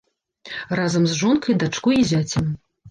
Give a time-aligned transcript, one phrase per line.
[0.81, 2.55] Разам з жонкай, дачкой і зяцем.